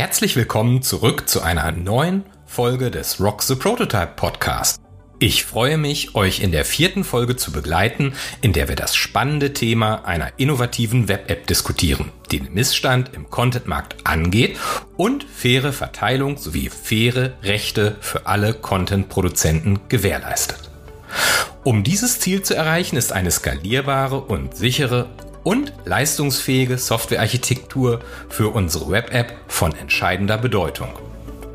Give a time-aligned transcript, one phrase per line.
[0.00, 4.80] Herzlich willkommen zurück zu einer neuen Folge des Rock the Prototype Podcast.
[5.18, 9.52] Ich freue mich, euch in der vierten Folge zu begleiten, in der wir das spannende
[9.52, 14.56] Thema einer innovativen Web-App diskutieren, die den Missstand im Contentmarkt angeht
[14.96, 20.70] und faire Verteilung sowie faire Rechte für alle Content-Produzenten gewährleistet.
[21.62, 25.10] Um dieses Ziel zu erreichen, ist eine skalierbare und sichere
[25.42, 30.90] und leistungsfähige Softwarearchitektur für unsere Web-App von entscheidender Bedeutung.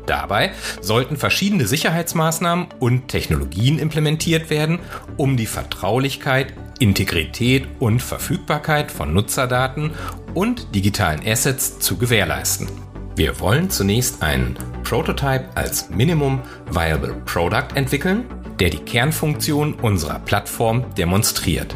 [0.06, 4.78] Dabei sollten verschiedene Sicherheitsmaßnahmen und Technologien implementiert werden,
[5.16, 9.92] um die Vertraulichkeit, Integrität und Verfügbarkeit von Nutzerdaten
[10.34, 12.68] und digitalen Assets zu gewährleisten.
[13.16, 18.26] Wir wollen zunächst einen Prototype als Minimum Viable Product entwickeln,
[18.60, 21.74] der die Kernfunktion unserer Plattform demonstriert.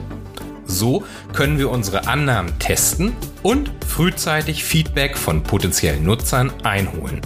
[0.70, 7.20] So können wir unsere Annahmen testen und frühzeitig Feedback von potenziellen Nutzern einholen.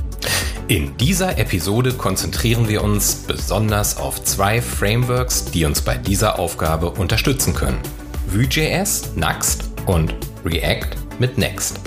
[0.66, 6.91] In dieser Episode konzentrieren wir uns besonders auf zwei Frameworks, die uns bei dieser Aufgabe
[6.91, 7.78] unterstützen können.
[8.28, 11.80] Vue.js, Next und React mit Next.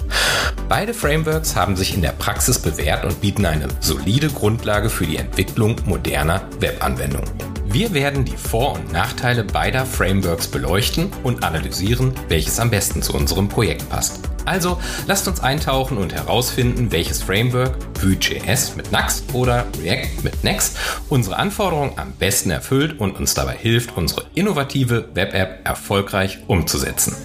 [0.70, 5.18] Beide Frameworks haben sich in der Praxis bewährt und bieten eine solide Grundlage für die
[5.18, 7.47] Entwicklung moderner Webanwendungen.
[7.70, 13.14] Wir werden die Vor- und Nachteile beider Frameworks beleuchten und analysieren, welches am besten zu
[13.14, 14.22] unserem Projekt passt.
[14.46, 20.78] Also lasst uns eintauchen und herausfinden, welches Framework, Vue.js mit Next oder React mit Next,
[21.10, 27.16] unsere Anforderungen am besten erfüllt und uns dabei hilft, unsere innovative Web-App erfolgreich umzusetzen.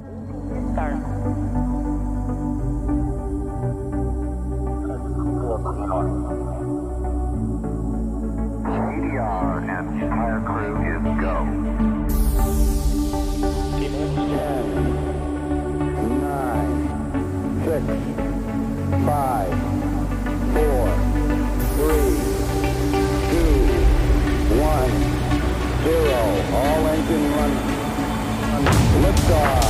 [29.33, 29.61] liftoff.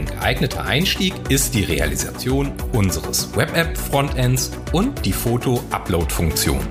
[0.00, 6.66] Geeigneter Einstieg ist die Realisation unseres Web-App-Frontends und die Foto-Upload-Funktion,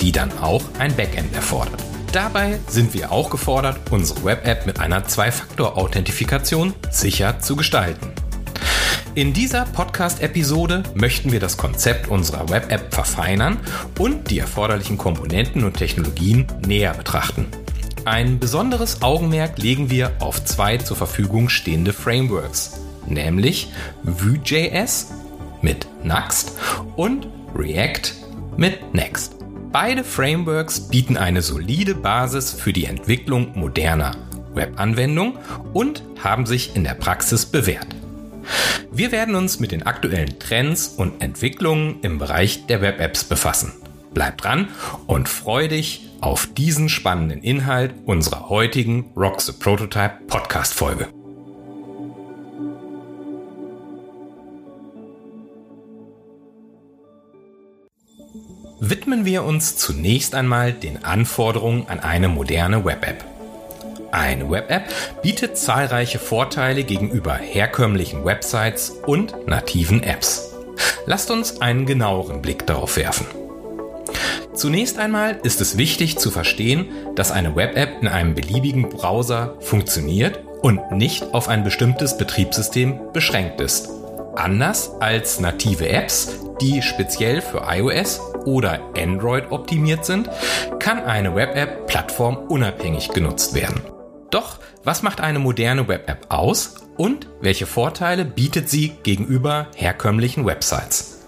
[0.00, 1.82] die dann auch ein Backend erfordert.
[2.12, 8.08] Dabei sind wir auch gefordert, unsere Web-App mit einer Zwei-Faktor-Authentifikation sicher zu gestalten.
[9.14, 13.58] In dieser Podcast-Episode möchten wir das Konzept unserer Web-App verfeinern
[13.98, 17.46] und die erforderlichen Komponenten und Technologien näher betrachten.
[18.08, 23.70] Ein besonderes Augenmerk legen wir auf zwei zur Verfügung stehende Frameworks, nämlich
[24.02, 25.12] Vue.js
[25.60, 26.52] mit Next
[26.96, 28.14] und React
[28.56, 29.34] mit Next.
[29.72, 34.16] Beide Frameworks bieten eine solide Basis für die Entwicklung moderner
[34.54, 35.34] Webanwendungen
[35.74, 37.88] und haben sich in der Praxis bewährt.
[38.90, 43.74] Wir werden uns mit den aktuellen Trends und Entwicklungen im Bereich der Web-Apps befassen.
[44.14, 44.68] Bleib dran
[45.06, 51.08] und freu dich auf diesen spannenden Inhalt unserer heutigen Rock the Prototype Podcast Folge.
[58.80, 63.24] widmen wir uns zunächst einmal den Anforderungen an eine moderne Web-App.
[64.12, 64.84] Eine Web-App
[65.22, 70.54] bietet zahlreiche Vorteile gegenüber herkömmlichen Websites und nativen Apps.
[71.06, 73.26] Lasst uns einen genaueren Blick darauf werfen.
[74.58, 80.40] Zunächst einmal ist es wichtig zu verstehen, dass eine Web-App in einem beliebigen Browser funktioniert
[80.62, 83.88] und nicht auf ein bestimmtes Betriebssystem beschränkt ist.
[84.34, 90.28] Anders als native Apps, die speziell für iOS oder Android optimiert sind,
[90.80, 93.80] kann eine Web-App plattformunabhängig genutzt werden.
[94.32, 101.18] Doch, was macht eine moderne Web-App aus und welche Vorteile bietet sie gegenüber herkömmlichen Websites?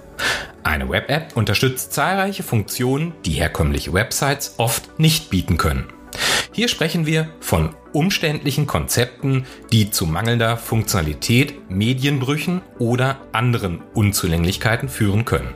[0.63, 5.87] Eine Web-App unterstützt zahlreiche Funktionen, die herkömmliche Websites oft nicht bieten können.
[6.53, 15.25] Hier sprechen wir von umständlichen Konzepten, die zu mangelnder Funktionalität, Medienbrüchen oder anderen Unzulänglichkeiten führen
[15.25, 15.55] können.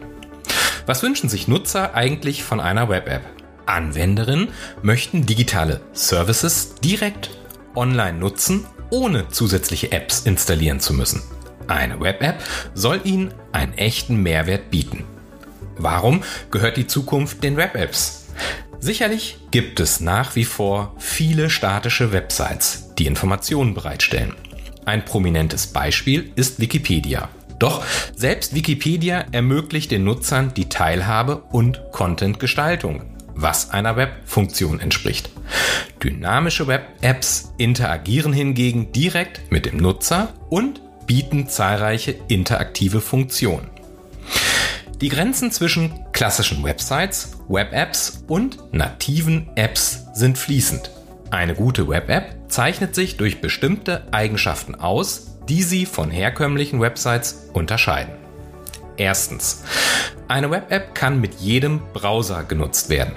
[0.86, 3.22] Was wünschen sich Nutzer eigentlich von einer Web-App?
[3.66, 4.48] Anwenderinnen
[4.82, 7.30] möchten digitale Services direkt
[7.74, 11.22] online nutzen, ohne zusätzliche Apps installieren zu müssen.
[11.66, 12.42] Eine Web-App
[12.74, 15.04] soll ihnen einen echten Mehrwert bieten.
[15.76, 18.26] Warum gehört die Zukunft den Web-Apps?
[18.80, 24.34] Sicherlich gibt es nach wie vor viele statische Websites, die Informationen bereitstellen.
[24.84, 27.30] Ein prominentes Beispiel ist Wikipedia.
[27.58, 27.82] Doch
[28.14, 35.30] selbst Wikipedia ermöglicht den Nutzern die Teilhabe und Contentgestaltung, was einer Web-Funktion entspricht.
[36.02, 43.70] Dynamische Web-Apps interagieren hingegen direkt mit dem Nutzer und bieten zahlreiche interaktive Funktionen.
[45.00, 50.90] Die Grenzen zwischen klassischen Websites, Web-Apps und nativen Apps sind fließend.
[51.30, 58.14] Eine gute Web-App zeichnet sich durch bestimmte Eigenschaften aus, die sie von herkömmlichen Websites unterscheiden.
[58.96, 59.64] Erstens.
[60.28, 63.14] Eine Web-App kann mit jedem Browser genutzt werden.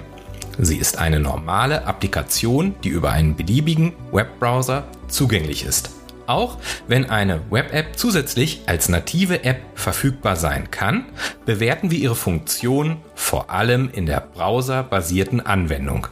[0.58, 5.90] Sie ist eine normale Applikation, die über einen beliebigen Webbrowser zugänglich ist.
[6.28, 11.06] Auch wenn eine Web-App zusätzlich als native App verfügbar sein kann,
[11.46, 16.06] bewerten wir ihre Funktion vor allem in der browserbasierten Anwendung.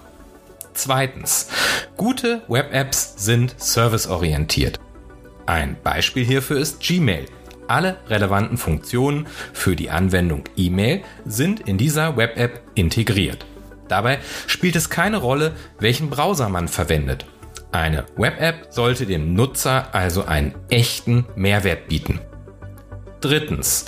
[0.73, 1.49] Zweitens.
[1.99, 4.81] Gute Web-Apps sind serviceorientiert.
[5.45, 7.27] Ein Beispiel hierfür ist Gmail.
[7.69, 13.45] Alle relevanten Funktionen für die Anwendung E-Mail sind in dieser Web-App integriert.
[13.89, 17.27] Dabei spielt es keine Rolle, welchen Browser man verwendet.
[17.73, 22.21] Eine Web-App sollte dem Nutzer also einen echten Mehrwert bieten.
[23.21, 23.87] Drittens.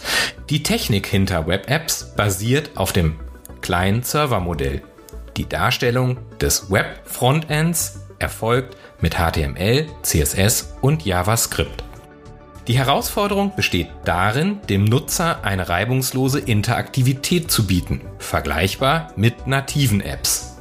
[0.50, 3.18] Die Technik hinter Web-Apps basiert auf dem
[3.60, 4.82] Client-Server-Modell.
[5.36, 11.84] Die Darstellung des Web-Frontends erfolgt mit HTML, CSS und JavaScript.
[12.66, 20.57] Die Herausforderung besteht darin, dem Nutzer eine reibungslose Interaktivität zu bieten, vergleichbar mit nativen Apps.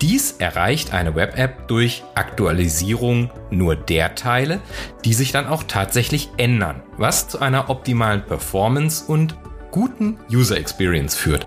[0.00, 4.60] Dies erreicht eine Web-App durch Aktualisierung nur der Teile,
[5.04, 9.36] die sich dann auch tatsächlich ändern, was zu einer optimalen Performance und
[9.70, 11.46] guten User Experience führt.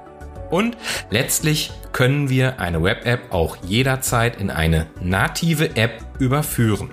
[0.49, 0.77] Und
[1.11, 6.89] letztlich können wir eine Web-App auch jederzeit in eine native App überführen.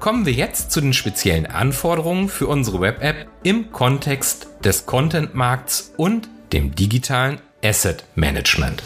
[0.00, 6.28] Kommen wir jetzt zu den speziellen Anforderungen für unsere Web-App im Kontext des Content-Markts und
[6.52, 8.82] dem digitalen Asset Management.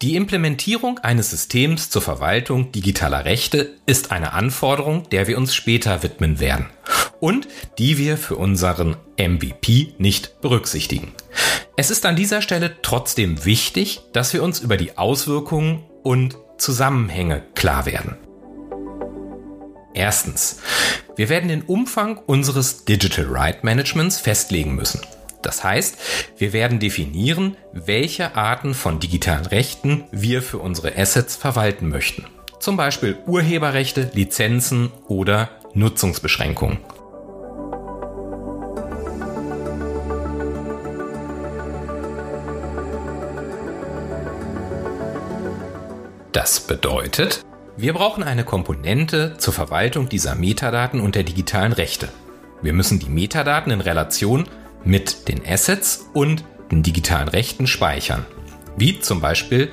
[0.00, 6.04] Die Implementierung eines Systems zur Verwaltung digitaler Rechte ist eine Anforderung, der wir uns später
[6.04, 6.66] widmen werden
[7.18, 7.48] und
[7.78, 11.12] die wir für unseren MVP nicht berücksichtigen.
[11.76, 17.42] Es ist an dieser Stelle trotzdem wichtig, dass wir uns über die Auswirkungen und Zusammenhänge
[17.56, 18.16] klar werden.
[19.94, 20.60] Erstens.
[21.16, 25.00] Wir werden den Umfang unseres Digital Right Managements festlegen müssen.
[25.48, 25.96] Das heißt,
[26.36, 32.26] wir werden definieren, welche Arten von digitalen Rechten wir für unsere Assets verwalten möchten.
[32.60, 36.80] Zum Beispiel Urheberrechte, Lizenzen oder Nutzungsbeschränkungen.
[46.32, 47.42] Das bedeutet,
[47.78, 52.10] wir brauchen eine Komponente zur Verwaltung dieser Metadaten und der digitalen Rechte.
[52.60, 54.48] Wir müssen die Metadaten in Relation
[54.84, 58.26] mit den Assets und den digitalen Rechten speichern,
[58.76, 59.70] wie zum Beispiel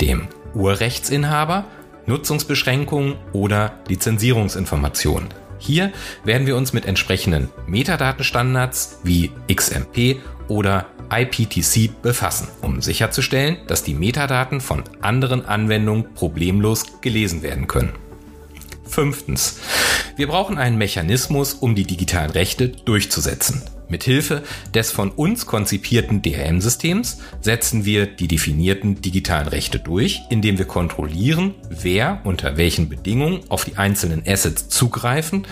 [0.00, 1.64] dem Urrechtsinhaber,
[2.06, 5.28] Nutzungsbeschränkungen oder Lizenzierungsinformationen.
[5.58, 5.92] Hier
[6.24, 13.94] werden wir uns mit entsprechenden Metadatenstandards wie XMP oder IPTC befassen, um sicherzustellen, dass die
[13.94, 17.92] Metadaten von anderen Anwendungen problemlos gelesen werden können.
[18.86, 19.58] Fünftens.
[20.16, 23.62] Wir brauchen einen Mechanismus, um die digitalen Rechte durchzusetzen.
[23.88, 24.42] Mithilfe
[24.74, 31.54] des von uns konzipierten DRM-Systems setzen wir die definierten digitalen Rechte durch, indem wir kontrollieren,
[31.70, 35.46] wer unter welchen Bedingungen auf die einzelnen Assets zugreifen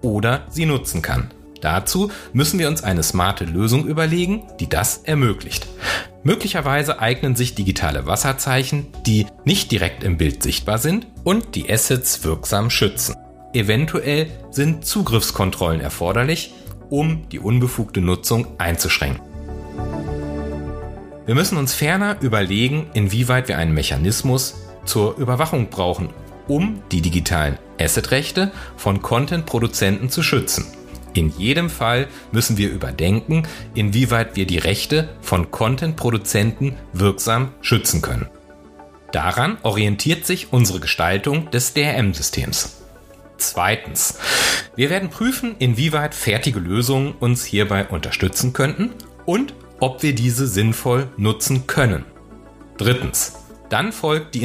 [0.00, 1.30] oder sie nutzen kann.
[1.60, 5.68] Dazu müssen wir uns eine smarte Lösung überlegen, die das ermöglicht.
[6.24, 12.24] Möglicherweise eignen sich digitale Wasserzeichen, die nicht direkt im Bild sichtbar sind und die Assets
[12.24, 13.14] wirksam schützen.
[13.54, 16.52] Eventuell sind Zugriffskontrollen erforderlich,
[16.92, 19.22] um die unbefugte Nutzung einzuschränken.
[21.24, 26.10] Wir müssen uns ferner überlegen, inwieweit wir einen Mechanismus zur Überwachung brauchen,
[26.48, 30.66] um die digitalen Assetrechte von Content-Produzenten zu schützen.
[31.14, 33.44] In jedem Fall müssen wir überdenken,
[33.74, 38.28] inwieweit wir die Rechte von Content-Produzenten wirksam schützen können.
[39.12, 42.81] Daran orientiert sich unsere Gestaltung des DRM-Systems.
[43.42, 44.18] Zweitens,
[44.76, 48.90] wir werden prüfen, inwieweit fertige Lösungen uns hierbei unterstützen könnten
[49.26, 52.04] und ob wir diese sinnvoll nutzen können.
[52.78, 53.32] Drittens,
[53.68, 54.42] dann folgt die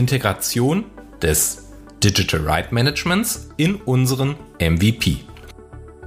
[2.03, 5.17] 'Digital Right Managements' in unseren MVP.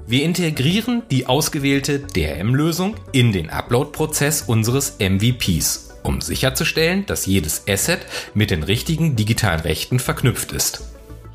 [0.07, 8.01] Wir integrieren die ausgewählte DRM-Lösung in den Upload-Prozess unseres MVPs, um sicherzustellen, dass jedes Asset
[8.35, 10.83] mit den richtigen digitalen Rechten verknüpft ist.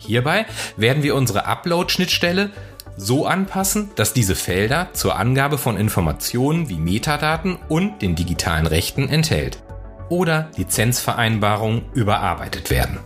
[0.05, 0.45] Hierbei
[0.77, 2.51] werden wir unsere Upload-Schnittstelle
[2.97, 9.09] so anpassen, dass diese Felder zur Angabe von Informationen wie Metadaten und den digitalen Rechten
[9.09, 9.61] enthält
[10.09, 12.99] oder Lizenzvereinbarungen überarbeitet werden.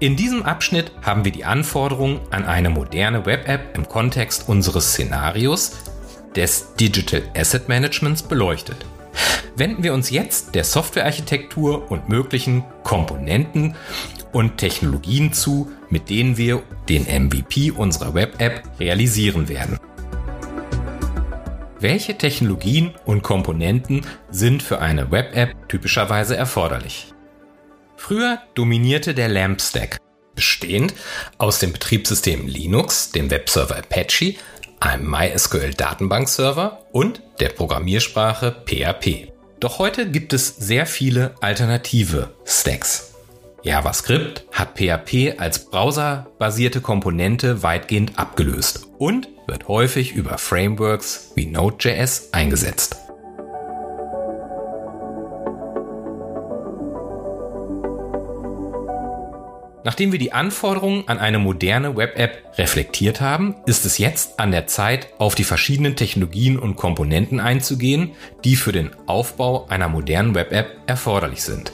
[0.00, 5.72] In diesem Abschnitt haben wir die Anforderungen an eine moderne Web-App im Kontext unseres Szenarios
[6.36, 8.86] des Digital Asset Managements beleuchtet.
[9.56, 13.74] Wenden wir uns jetzt der Softwarearchitektur und möglichen Komponenten
[14.32, 19.78] und Technologien zu, mit denen wir den MVP unserer Web-App realisieren werden.
[21.80, 27.14] Welche Technologien und Komponenten sind für eine Web-App typischerweise erforderlich?
[27.96, 29.98] Früher dominierte der LAMP Stack,
[30.34, 30.94] bestehend
[31.36, 34.34] aus dem Betriebssystem Linux, dem Webserver Apache,
[34.80, 39.32] einem MySQL-Datenbankserver und der Programmiersprache PHP.
[39.60, 43.07] Doch heute gibt es sehr viele alternative Stacks.
[43.68, 52.30] JavaScript hat PHP als browserbasierte Komponente weitgehend abgelöst und wird häufig über Frameworks wie Node.js
[52.32, 52.96] eingesetzt.
[59.84, 64.66] Nachdem wir die Anforderungen an eine moderne Web-App reflektiert haben, ist es jetzt an der
[64.66, 68.12] Zeit, auf die verschiedenen Technologien und Komponenten einzugehen,
[68.44, 71.72] die für den Aufbau einer modernen Web-App erforderlich sind.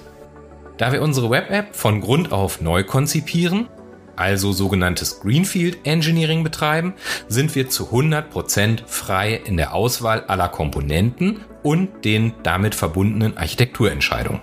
[0.76, 3.68] Da wir unsere Web-App von Grund auf neu konzipieren,
[4.16, 6.94] also sogenanntes Greenfield Engineering betreiben,
[7.28, 14.42] sind wir zu 100% frei in der Auswahl aller Komponenten und den damit verbundenen Architekturentscheidungen.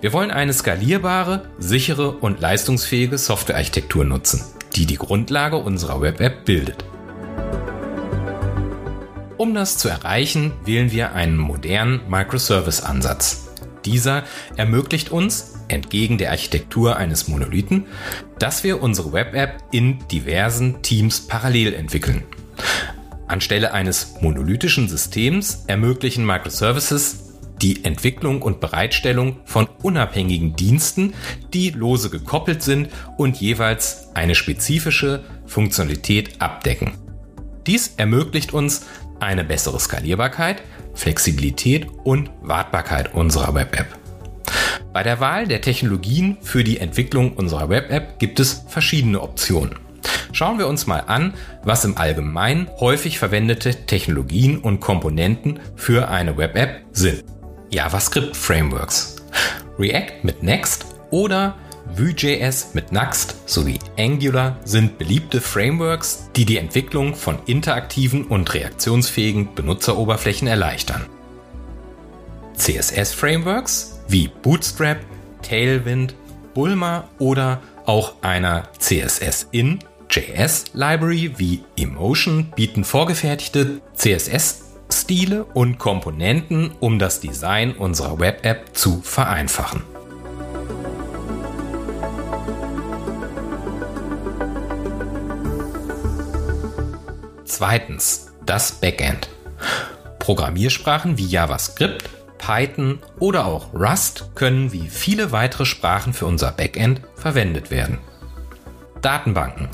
[0.00, 4.44] Wir wollen eine skalierbare, sichere und leistungsfähige Softwarearchitektur nutzen,
[4.76, 6.84] die die Grundlage unserer Web-App bildet.
[9.38, 13.47] Um das zu erreichen, wählen wir einen modernen Microservice-Ansatz.
[13.84, 14.24] Dieser
[14.56, 17.86] ermöglicht uns, entgegen der Architektur eines Monolithen,
[18.38, 22.24] dass wir unsere Web-App in diversen Teams parallel entwickeln.
[23.26, 27.28] Anstelle eines monolithischen Systems ermöglichen Microservices
[27.60, 31.14] die Entwicklung und Bereitstellung von unabhängigen Diensten,
[31.52, 36.92] die lose gekoppelt sind und jeweils eine spezifische Funktionalität abdecken.
[37.66, 38.86] Dies ermöglicht uns
[39.20, 40.62] eine bessere Skalierbarkeit,
[40.98, 43.96] Flexibilität und Wartbarkeit unserer Web-App.
[44.92, 49.76] Bei der Wahl der Technologien für die Entwicklung unserer Web-App gibt es verschiedene Optionen.
[50.32, 56.36] Schauen wir uns mal an, was im Allgemeinen häufig verwendete Technologien und Komponenten für eine
[56.36, 57.24] Web-App sind.
[57.70, 59.16] JavaScript Frameworks.
[59.78, 61.54] React mit Next oder
[61.96, 69.54] Vue.js mit Nuxt sowie Angular sind beliebte Frameworks, die die Entwicklung von interaktiven und reaktionsfähigen
[69.54, 71.06] Benutzeroberflächen erleichtern.
[72.54, 74.98] CSS-Frameworks wie Bootstrap,
[75.42, 76.14] Tailwind,
[76.54, 79.78] Bulma oder auch einer CSS-In
[80.10, 89.00] JS-Library wie Emotion bieten vorgefertigte CSS Stile und Komponenten, um das Design unserer Web-App zu
[89.02, 89.82] vereinfachen.
[97.48, 99.30] Zweitens, das Backend.
[100.18, 102.04] Programmiersprachen wie JavaScript,
[102.36, 107.98] Python oder auch Rust können wie viele weitere Sprachen für unser Backend verwendet werden.
[109.00, 109.70] Datenbanken.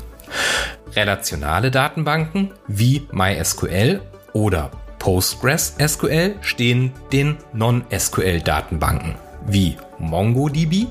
[0.95, 4.01] Relationale Datenbanken wie MySQL
[4.31, 9.15] oder PostgreSQL stehen den Non-SQL-Datenbanken
[9.47, 10.87] wie MongoDB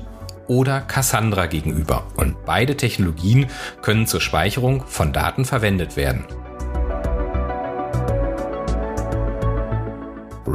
[0.47, 3.47] oder Cassandra gegenüber und beide Technologien
[3.81, 6.25] können zur Speicherung von Daten verwendet werden.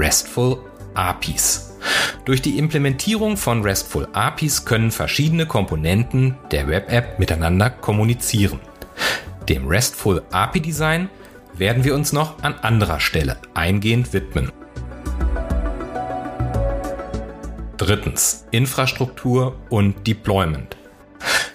[0.01, 0.59] RESTful
[0.95, 1.77] APIs.
[2.25, 8.61] Durch die Implementierung von RESTful APIs können verschiedene Komponenten der Web-App miteinander kommunizieren.
[9.47, 11.11] Dem RESTful API Design
[11.53, 14.51] werden wir uns noch an anderer Stelle eingehend widmen.
[17.77, 20.79] Drittens, Infrastruktur und Deployment.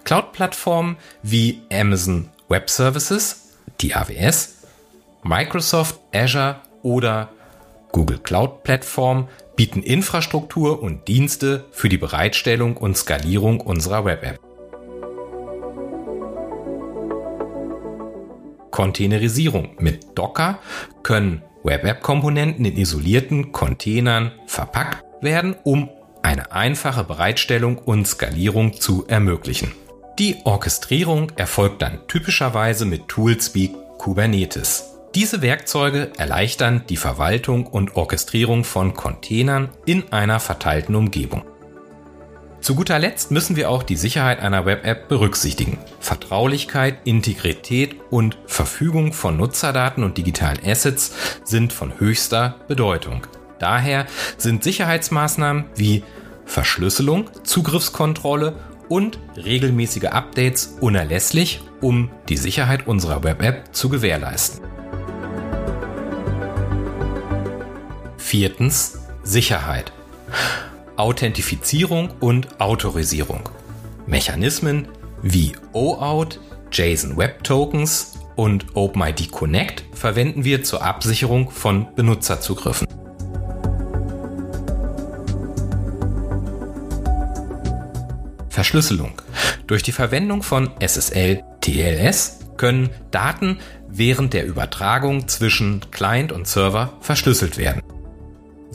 [0.03, 4.57] Cloud-Plattformen wie Amazon Web Services, die AWS,
[5.23, 7.29] Microsoft Azure oder
[7.95, 14.37] Google Cloud Plattform bieten Infrastruktur und Dienste für die Bereitstellung und Skalierung unserer Web-App.
[18.69, 19.77] Containerisierung.
[19.79, 20.59] Mit Docker
[21.03, 25.89] können Web-App-Komponenten in isolierten Containern verpackt werden, um
[26.21, 29.71] eine einfache Bereitstellung und Skalierung zu ermöglichen.
[30.19, 34.94] Die Orchestrierung erfolgt dann typischerweise mit Tools wie Kubernetes.
[35.15, 41.43] Diese Werkzeuge erleichtern die Verwaltung und Orchestrierung von Containern in einer verteilten Umgebung.
[42.59, 45.77] Zu guter Letzt müssen wir auch die Sicherheit einer Web-App berücksichtigen.
[46.01, 51.13] Vertraulichkeit, Integrität und Verfügung von Nutzerdaten und digitalen Assets
[51.45, 53.25] sind von höchster Bedeutung.
[53.57, 54.07] Daher
[54.37, 56.03] sind Sicherheitsmaßnahmen wie
[56.43, 58.57] Verschlüsselung, Zugriffskontrolle
[58.89, 64.74] und regelmäßige Updates unerlässlich, um die Sicherheit unserer Web-App zu gewährleisten.
[68.25, 69.93] Viertens Sicherheit.
[70.95, 73.47] Authentifizierung und Autorisierung.
[74.07, 74.87] Mechanismen
[75.21, 76.39] wie OAuth,
[76.71, 82.87] JSON Web Tokens und OpenID Connect verwenden wir zur Absicherung von Benutzerzugriffen.
[88.49, 89.21] Verschlüsselung.
[89.67, 96.93] Durch die Verwendung von SSL TLS können Daten während der Übertragung zwischen Client und Server
[97.01, 97.83] verschlüsselt werden.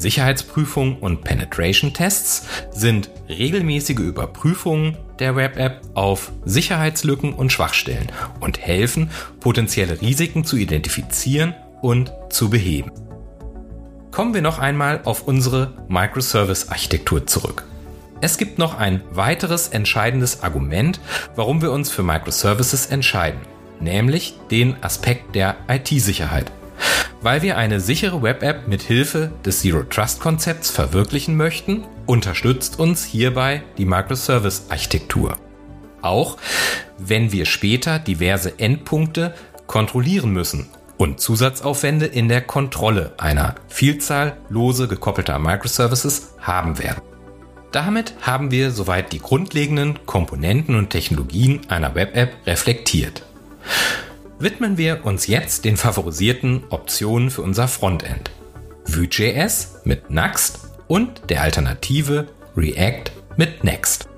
[0.01, 10.01] Sicherheitsprüfungen und Penetration-Tests sind regelmäßige Überprüfungen der Web-App auf Sicherheitslücken und Schwachstellen und helfen, potenzielle
[10.01, 12.91] Risiken zu identifizieren und zu beheben.
[14.11, 17.65] Kommen wir noch einmal auf unsere Microservice-Architektur zurück.
[18.23, 21.01] Es gibt noch ein weiteres entscheidendes Argument,
[21.37, 23.41] warum wir uns für Microservices entscheiden,
[23.81, 26.51] nämlich den Aspekt der IT-Sicherheit.
[27.23, 33.05] Weil wir eine sichere Web-App mit Hilfe des Zero Trust Konzepts verwirklichen möchten, unterstützt uns
[33.05, 35.37] hierbei die Microservice-Architektur.
[36.01, 36.39] Auch
[36.99, 39.35] wenn wir später diverse Endpunkte
[39.67, 47.03] kontrollieren müssen und Zusatzaufwände in der Kontrolle einer Vielzahl lose gekoppelter Microservices haben werden.
[47.73, 53.23] Damit haben wir soweit die grundlegenden Komponenten und Technologien einer Web-App reflektiert
[54.41, 58.31] widmen wir uns jetzt den favorisierten Optionen für unser Frontend.
[58.87, 64.09] Vue.js mit Next und der Alternative React mit Next.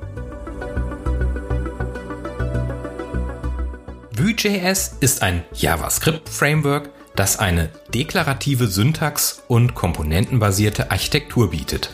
[4.17, 11.91] Vue.js ist ein JavaScript-Framework, das eine deklarative Syntax und komponentenbasierte Architektur bietet.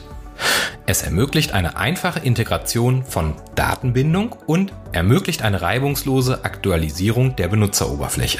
[0.88, 8.38] Es ermöglicht eine einfache Integration von Datenbindung und ermöglicht eine reibungslose Aktualisierung der Benutzeroberfläche.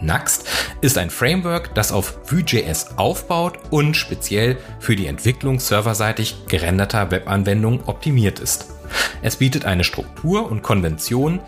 [0.00, 0.44] Next
[0.80, 7.84] ist ein Framework, das auf Vue.js aufbaut und speziell für die Entwicklung serverseitig gerenderter Webanwendungen
[7.86, 8.74] optimiert ist.
[9.22, 11.38] Es bietet eine Struktur und Konvention,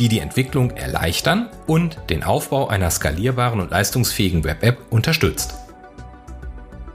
[0.00, 5.54] die die Entwicklung erleichtern und den Aufbau einer skalierbaren und leistungsfähigen Web-App unterstützt.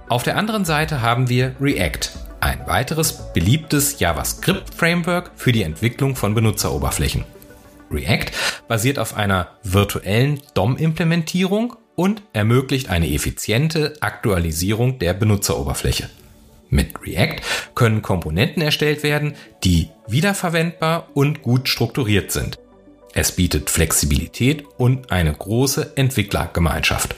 [0.10, 6.34] Auf der anderen Seite haben wir React, ein weiteres beliebtes JavaScript-Framework für die Entwicklung von
[6.36, 7.26] Benutzeroberflächen.
[7.91, 8.32] React
[8.67, 16.10] basiert auf einer virtuellen DOM-Implementierung und ermöglicht eine effiziente Aktualisierung der Benutzeroberfläche.
[16.69, 17.41] Mit React
[17.76, 22.58] können Komponenten erstellt werden, die wiederverwendbar und gut strukturiert sind.
[23.13, 27.15] Es bietet Flexibilität und eine große Entwicklergemeinschaft.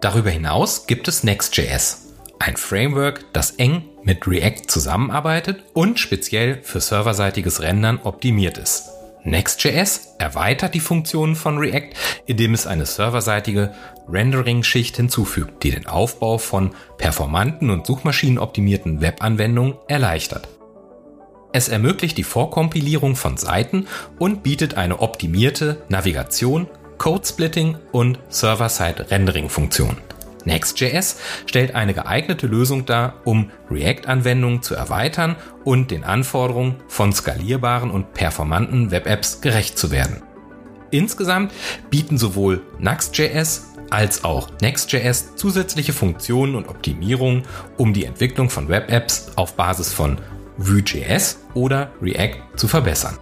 [0.00, 2.01] Darüber hinaus gibt es Next.js,
[2.42, 8.90] ein Framework, das eng mit React zusammenarbeitet und speziell für serverseitiges Rendern optimiert ist.
[9.24, 11.90] Next.js erweitert die Funktionen von React,
[12.26, 13.72] indem es eine serverseitige
[14.08, 20.48] Rendering-Schicht hinzufügt, die den Aufbau von performanten und suchmaschinenoptimierten Webanwendungen erleichtert.
[21.52, 23.86] Es ermöglicht die Vorkompilierung von Seiten
[24.18, 26.66] und bietet eine optimierte Navigation,
[26.98, 29.98] Code-Splitting und Server-Side-Rendering-Funktion.
[30.44, 37.90] Next.js stellt eine geeignete Lösung dar, um React-Anwendungen zu erweitern und den Anforderungen von skalierbaren
[37.90, 40.22] und performanten Web-Apps gerecht zu werden.
[40.90, 41.52] Insgesamt
[41.90, 47.42] bieten sowohl Nuxt.js als auch Next.js zusätzliche Funktionen und Optimierungen,
[47.76, 50.18] um die Entwicklung von Web-Apps auf Basis von
[50.56, 53.18] Vue.js oder React zu verbessern.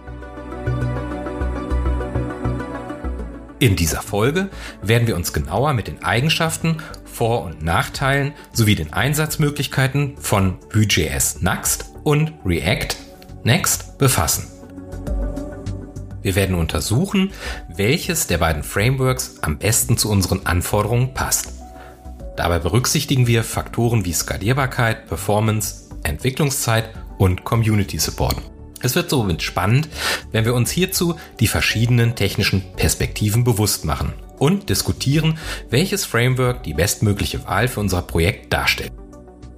[3.61, 4.49] In dieser Folge
[4.81, 11.43] werden wir uns genauer mit den Eigenschaften vor- und Nachteilen sowie den Einsatzmöglichkeiten von Vue.js
[11.43, 12.95] Next und React
[13.43, 14.47] Next befassen.
[16.23, 17.33] Wir werden untersuchen,
[17.69, 21.53] welches der beiden Frameworks am besten zu unseren Anforderungen passt.
[22.37, 28.50] Dabei berücksichtigen wir Faktoren wie Skalierbarkeit, Performance, Entwicklungszeit und Community Support.
[28.83, 29.89] Es wird somit spannend,
[30.31, 35.37] wenn wir uns hierzu die verschiedenen technischen Perspektiven bewusst machen und diskutieren,
[35.69, 38.91] welches Framework die bestmögliche Wahl für unser Projekt darstellt.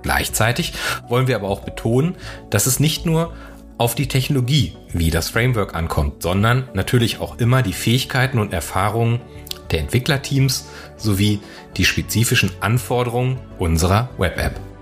[0.01, 0.73] Gleichzeitig
[1.07, 2.15] wollen wir aber auch betonen,
[2.49, 3.33] dass es nicht nur
[3.77, 9.21] auf die Technologie wie das Framework ankommt, sondern natürlich auch immer die Fähigkeiten und Erfahrungen
[9.71, 11.39] der Entwicklerteams sowie
[11.77, 14.72] die spezifischen Anforderungen unserer Web-App.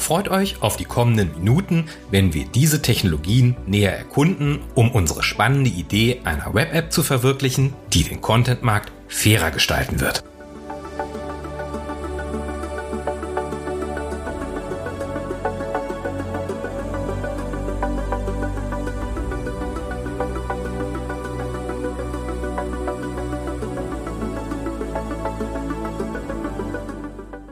[0.00, 5.68] Freut euch auf die kommenden Minuten, wenn wir diese Technologien näher erkunden, um unsere spannende
[5.68, 10.24] Idee einer Web-App zu verwirklichen, die den Contentmarkt fairer gestalten wird.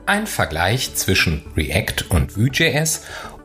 [0.09, 3.03] Ein Vergleich zwischen React und Vue.js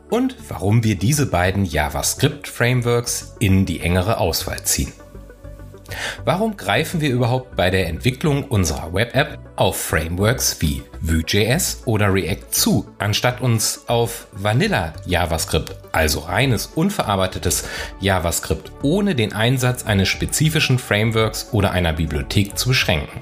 [0.09, 4.91] und warum wir diese beiden JavaScript-Frameworks in die engere Auswahl ziehen.
[6.23, 12.49] Warum greifen wir überhaupt bei der Entwicklung unserer Web-App auf Frameworks wie Vue.js oder React
[12.49, 17.65] zu, anstatt uns auf Vanilla JavaScript, also reines, unverarbeitetes
[17.99, 23.21] JavaScript ohne den Einsatz eines spezifischen Frameworks oder einer Bibliothek zu beschränken?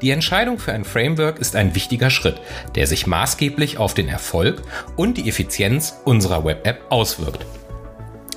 [0.00, 2.40] Die Entscheidung für ein Framework ist ein wichtiger Schritt,
[2.74, 4.62] der sich maßgeblich auf den Erfolg
[4.96, 7.46] und die Effizienz unserer Web-App auswirkt.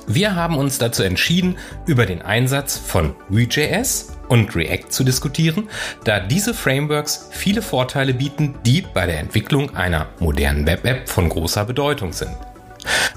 [0.08, 5.68] Wir haben uns dazu entschieden, über den Einsatz von Vue.js und React zu diskutieren,
[6.04, 11.64] da diese Frameworks viele Vorteile bieten, die bei der Entwicklung einer modernen Web-App von großer
[11.64, 12.36] Bedeutung sind.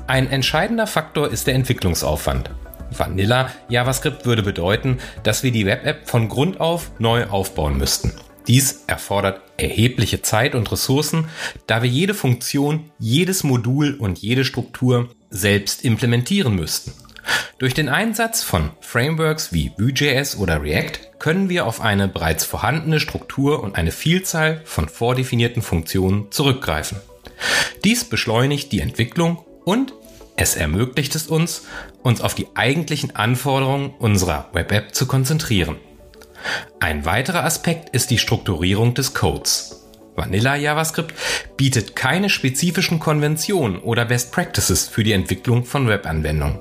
[0.07, 2.49] Ein entscheidender Faktor ist der Entwicklungsaufwand.
[2.95, 8.13] Vanilla JavaScript würde bedeuten, dass wir die Web-App von Grund auf neu aufbauen müssten.
[8.47, 11.27] Dies erfordert erhebliche Zeit und Ressourcen,
[11.67, 16.93] da wir jede Funktion, jedes Modul und jede Struktur selbst implementieren müssten.
[17.59, 22.99] Durch den Einsatz von Frameworks wie Vue.js oder React können wir auf eine bereits vorhandene
[22.99, 26.97] Struktur und eine Vielzahl von vordefinierten Funktionen zurückgreifen.
[27.83, 29.93] Dies beschleunigt die Entwicklung und
[30.39, 31.63] es ermöglicht es uns,
[32.01, 35.75] uns auf die eigentlichen Anforderungen unserer Web-App zu konzentrieren.
[36.79, 39.85] Ein weiterer Aspekt ist die Strukturierung des Codes.
[40.15, 41.13] Vanilla JavaScript
[41.57, 46.59] bietet keine spezifischen Konventionen oder Best Practices für die Entwicklung von Webanwendungen.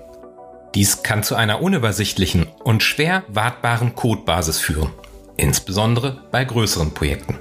[0.74, 4.90] Dies kann zu einer unübersichtlichen und schwer wartbaren Codebasis führen,
[5.36, 7.38] insbesondere bei größeren Projekten.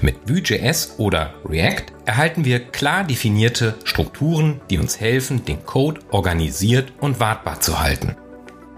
[0.00, 6.92] Mit Vue.js oder React erhalten wir klar definierte Strukturen, die uns helfen, den Code organisiert
[7.00, 8.16] und wartbar zu halten.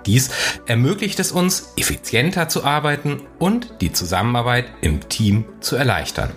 [0.07, 0.31] Dies
[0.67, 6.33] ermöglicht es uns, effizienter zu arbeiten und die Zusammenarbeit im Team zu erleichtern.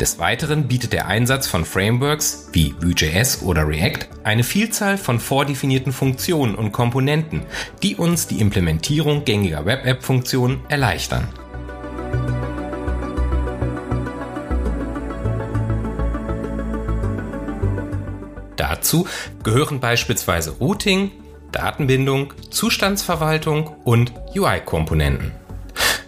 [0.00, 5.92] Des Weiteren bietet der Einsatz von Frameworks wie Vue.js oder React eine Vielzahl von vordefinierten
[5.92, 7.42] Funktionen und Komponenten,
[7.82, 11.28] die uns die Implementierung gängiger Web-App-Funktionen erleichtern.
[18.84, 19.08] Dazu
[19.42, 21.10] gehören beispielsweise Routing,
[21.52, 25.32] Datenbindung, Zustandsverwaltung und UI-Komponenten.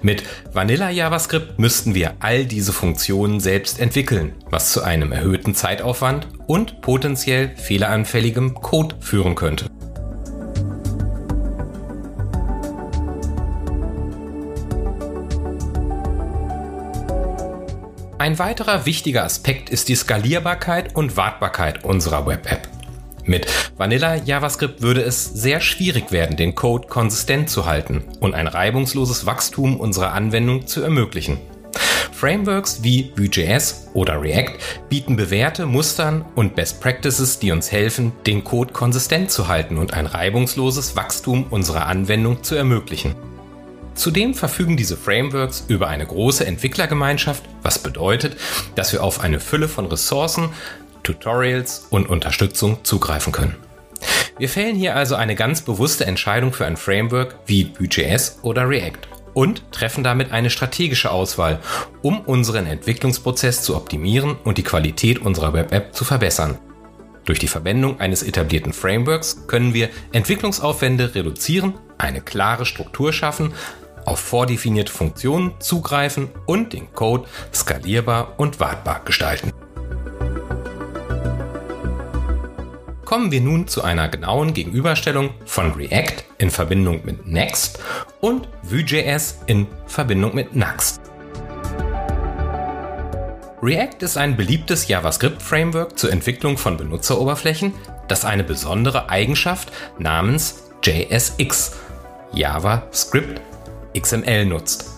[0.03, 6.29] Mit Vanilla JavaScript müssten wir all diese Funktionen selbst entwickeln, was zu einem erhöhten Zeitaufwand
[6.47, 9.71] und potenziell fehleranfälligem Code führen könnte.
[18.19, 22.67] Ein weiterer wichtiger Aspekt ist die Skalierbarkeit und Wartbarkeit unserer Web-App.
[23.25, 28.47] Mit Vanilla JavaScript würde es sehr schwierig werden, den Code konsistent zu halten und ein
[28.47, 31.39] reibungsloses Wachstum unserer Anwendung zu ermöglichen.
[32.11, 34.55] Frameworks wie Vue.js oder React
[34.89, 39.93] bieten bewährte Mustern und Best Practices, die uns helfen, den Code konsistent zu halten und
[39.93, 43.15] ein reibungsloses Wachstum unserer Anwendung zu ermöglichen.
[43.97, 48.37] Zudem verfügen diese Frameworks über eine große Entwicklergemeinschaft, was bedeutet,
[48.75, 50.51] dass wir auf eine Fülle von Ressourcen,
[51.03, 53.57] Tutorials und Unterstützung zugreifen können.
[54.39, 59.09] Wir fällen hier also eine ganz bewusste Entscheidung für ein Framework wie Vue.js oder React
[59.33, 61.61] und treffen damit eine strategische Auswahl,
[62.03, 66.59] um unseren Entwicklungsprozess zu optimieren und die Qualität unserer Web-App zu verbessern.
[67.25, 73.53] Durch die Verwendung eines etablierten Frameworks können wir Entwicklungsaufwände reduzieren, eine klare Struktur schaffen,
[74.07, 79.53] auf vordefinierte Funktionen zugreifen und den Code skalierbar und wartbar gestalten.
[83.05, 87.79] Kommen wir nun zu einer genauen Gegenüberstellung von React in Verbindung mit Next
[88.21, 91.01] und Vue.js in Verbindung mit Nuxt.
[93.63, 97.75] React ist ein beliebtes JavaScript-Framework zur Entwicklung von Benutzeroberflächen,
[98.09, 101.77] das eine besondere Eigenschaft namens JSX
[102.33, 103.41] JavaScript
[104.01, 104.91] XML nutzt.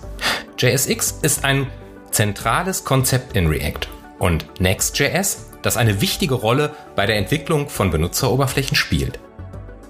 [0.58, 1.68] JSX ist ein
[2.11, 8.76] zentrales Konzept in React und Next.js, das eine wichtige Rolle bei der Entwicklung von Benutzeroberflächen
[8.76, 9.18] spielt.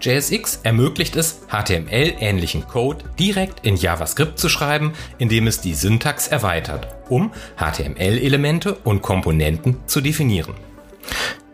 [0.01, 6.89] JSX ermöglicht es, HTML-ähnlichen Code direkt in JavaScript zu schreiben, indem es die Syntax erweitert,
[7.09, 10.55] um HTML-Elemente und Komponenten zu definieren.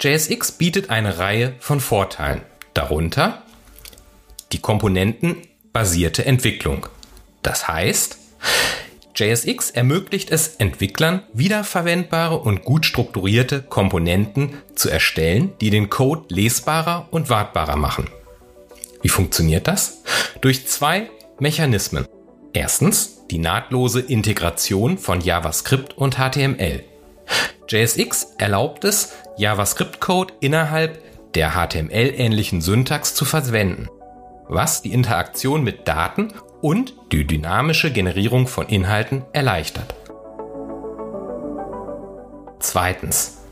[0.01, 2.43] JSX bietet eine Reihe von Vorteilen,
[2.75, 3.43] darunter
[4.53, 6.87] die komponentenbasierte Entwicklung.
[7.45, 8.19] Das heißt,
[9.15, 17.07] JSX ermöglicht es Entwicklern, wiederverwendbare und gut strukturierte Komponenten zu erstellen, die den Code lesbarer
[17.13, 18.09] und wartbarer machen.
[19.03, 20.03] Wie funktioniert das?
[20.41, 22.07] Durch zwei Mechanismen.
[22.53, 26.83] Erstens die nahtlose Integration von JavaScript und HTML.
[27.69, 31.03] JSX erlaubt es, JavaScript-Code innerhalb
[31.35, 33.89] der HTML-ähnlichen Syntax zu verwenden,
[34.49, 36.33] was die Interaktion mit Daten
[36.65, 39.95] und die dynamische Generierung von Inhalten erleichtert.
[42.59, 43.43] Zweitens.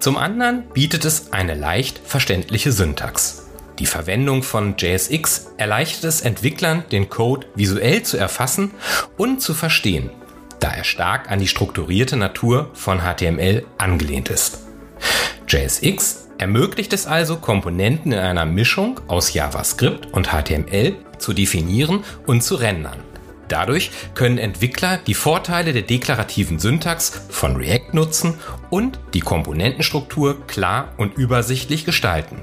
[0.00, 3.46] Zum anderen bietet es eine leicht verständliche Syntax.
[3.78, 8.72] Die Verwendung von JSX erleichtert es Entwicklern, den Code visuell zu erfassen
[9.16, 10.10] und zu verstehen,
[10.58, 14.66] da er stark an die strukturierte Natur von HTML angelehnt ist.
[15.46, 22.42] JSX ermöglicht es also, Komponenten in einer Mischung aus JavaScript und HTML zu definieren und
[22.42, 22.98] zu rendern.
[23.48, 28.34] Dadurch können Entwickler die Vorteile der deklarativen Syntax von React nutzen
[28.70, 32.36] und die Komponentenstruktur klar und übersichtlich gestalten.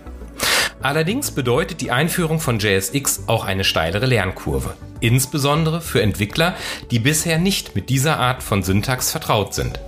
[0.80, 6.56] Allerdings bedeutet die Einführung von JSX auch eine steilere Lernkurve, insbesondere für Entwickler,
[6.92, 9.80] die bisher nicht mit dieser Art von Syntax vertraut sind.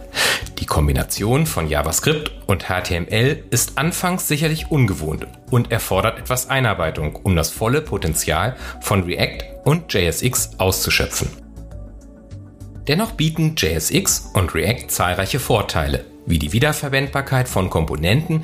[0.60, 7.36] Die Kombination von JavaScript und HTML ist anfangs sicherlich ungewohnt und erfordert etwas Einarbeitung, um
[7.36, 11.30] das volle Potenzial von React und JSX auszuschöpfen.
[12.90, 18.44] Dennoch bieten JSX und React zahlreiche Vorteile, wie die Wiederverwendbarkeit von Komponenten,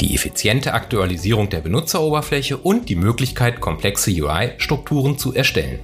[0.00, 5.80] die effiziente Aktualisierung der Benutzeroberfläche und die Möglichkeit, komplexe UI-Strukturen zu erstellen.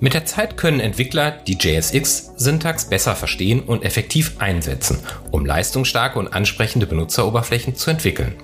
[0.00, 5.00] Mit der Zeit können Entwickler die JSX-Syntax besser verstehen und effektiv einsetzen,
[5.32, 8.36] um leistungsstarke und ansprechende Benutzeroberflächen zu entwickeln.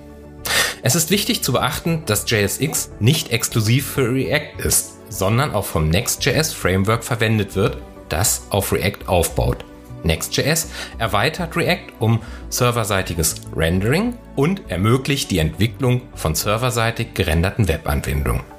[0.81, 5.89] Es ist wichtig zu beachten, dass JSX nicht exklusiv für React ist, sondern auch vom
[5.89, 7.77] Next.js Framework verwendet wird,
[8.09, 9.63] das auf React aufbaut.
[10.03, 18.54] Next.js erweitert React um serverseitiges Rendering und ermöglicht die Entwicklung von serverseitig gerenderten Webanwendungen.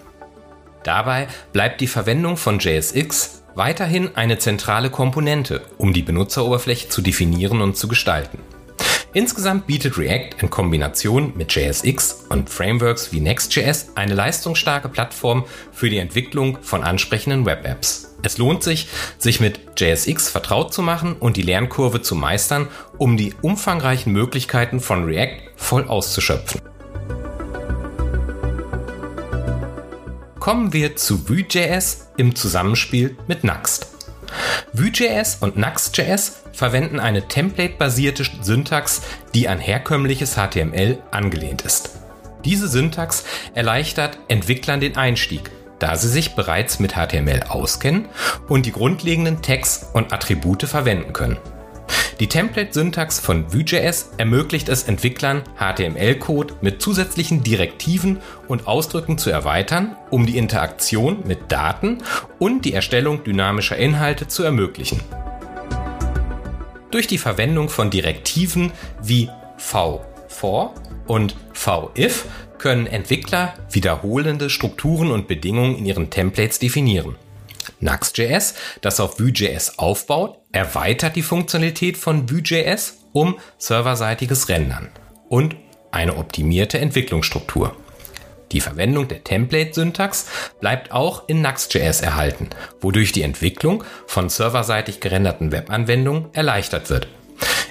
[0.87, 7.61] Dabei bleibt die Verwendung von JSX weiterhin eine zentrale Komponente, um die Benutzeroberfläche zu definieren
[7.61, 8.38] und zu gestalten.
[9.12, 15.90] Insgesamt bietet React in Kombination mit JSX und Frameworks wie Next.js eine leistungsstarke Plattform für
[15.90, 18.14] die Entwicklung von ansprechenden Web-Apps.
[18.22, 23.16] Es lohnt sich, sich mit JSX vertraut zu machen und die Lernkurve zu meistern, um
[23.16, 26.61] die umfangreichen Möglichkeiten von React voll auszuschöpfen.
[30.47, 33.89] Kommen wir zu Vue.js im Zusammenspiel mit Nuxt.
[34.73, 39.03] Vue.js und Nuxt.js verwenden eine template-basierte Syntax,
[39.35, 41.99] die an herkömmliches HTML angelehnt ist.
[42.45, 48.09] Diese Syntax erleichtert Entwicklern den Einstieg, da sie sich bereits mit HTML auskennen
[48.47, 51.39] und die grundlegenden Tags und Attribute verwenden können.
[52.18, 59.96] Die Template-Syntax von Vue.js ermöglicht es Entwicklern, HTML-Code mit zusätzlichen Direktiven und Ausdrücken zu erweitern,
[60.11, 61.99] um die Interaktion mit Daten
[62.38, 65.01] und die Erstellung dynamischer Inhalte zu ermöglichen.
[66.90, 68.72] Durch die Verwendung von Direktiven
[69.03, 70.75] wie v-for
[71.07, 72.25] und v-if
[72.57, 77.16] können Entwickler wiederholende Strukturen und Bedingungen in ihren Templates definieren.
[77.81, 84.89] Nuxt.js, das auf Vue.js aufbaut, erweitert die Funktionalität von Vue.js um serverseitiges Rendern
[85.29, 85.57] und
[85.91, 87.77] eine optimierte Entwicklungsstruktur.
[88.53, 90.27] Die Verwendung der Template-Syntax
[90.61, 97.09] bleibt auch in Nuxt.js erhalten, wodurch die Entwicklung von serverseitig gerenderten Webanwendungen erleichtert wird.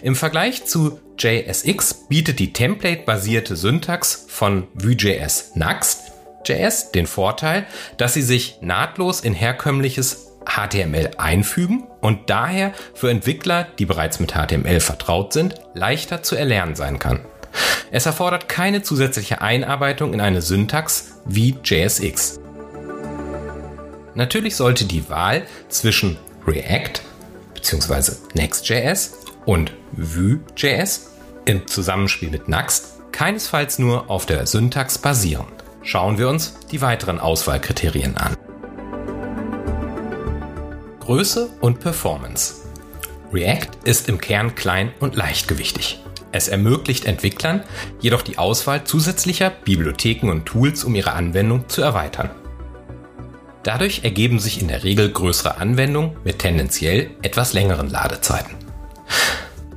[0.02, 6.12] Im Vergleich zu JSX bietet die template-basierte Syntax von Vue.js Nuxt
[6.46, 7.66] JS den Vorteil,
[7.98, 14.34] dass sie sich nahtlos in herkömmliches HTML einfügen und daher für Entwickler, die bereits mit
[14.34, 17.26] HTML vertraut sind, leichter zu erlernen sein kann.
[17.92, 22.40] Es erfordert keine zusätzliche Einarbeitung in eine Syntax wie JSX.
[24.14, 27.02] Natürlich sollte die Wahl zwischen React
[27.54, 28.14] bzw.
[28.34, 29.14] Next.js
[29.46, 31.12] und Vue.js
[31.46, 35.55] im Zusammenspiel mit Nuxt keinesfalls nur auf der Syntax basieren.
[35.88, 38.36] Schauen wir uns die weiteren Auswahlkriterien an.
[41.00, 42.56] Größe und Performance.
[43.32, 46.02] React ist im Kern klein und leichtgewichtig.
[46.32, 47.64] Es ermöglicht Entwicklern
[48.02, 52.32] jedoch die Auswahl zusätzlicher Bibliotheken und Tools, um ihre Anwendung zu erweitern.
[53.62, 58.56] Dadurch ergeben sich in der Regel größere Anwendungen mit tendenziell etwas längeren Ladezeiten.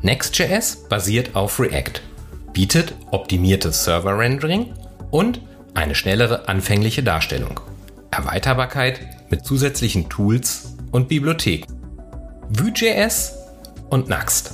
[0.00, 2.00] Next.js basiert auf React,
[2.54, 4.72] bietet optimiertes Server-Rendering
[5.10, 5.42] und
[5.74, 7.60] eine schnellere anfängliche Darstellung,
[8.10, 9.00] Erweiterbarkeit
[9.30, 11.66] mit zusätzlichen Tools und Bibliotheken.
[12.48, 13.34] Vue.js
[13.90, 14.52] und Next.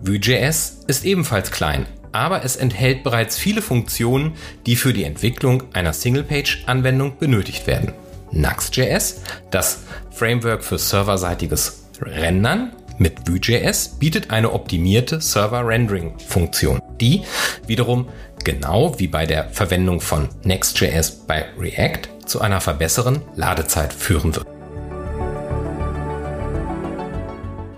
[0.00, 4.34] Vue.js ist ebenfalls klein, aber es enthält bereits viele Funktionen,
[4.66, 7.92] die für die Entwicklung einer Single-Page-Anwendung benötigt werden.
[8.30, 17.22] Nuxt.js, das Framework für serverseitiges Rendern mit Vue.js, bietet eine optimierte Server-Rendering-Funktion, die
[17.66, 18.08] wiederum
[18.44, 24.46] genau wie bei der Verwendung von Next.js bei React zu einer verbesserten Ladezeit führen wird.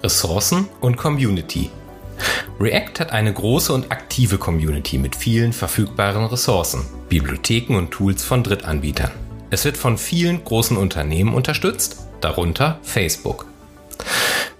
[0.03, 1.71] Ressourcen und Community.
[2.61, 8.43] React hat eine große und aktive Community mit vielen verfügbaren Ressourcen, Bibliotheken und Tools von
[8.43, 9.11] Drittanbietern.
[9.51, 13.47] Es wird von vielen großen Unternehmen unterstützt, darunter Facebook.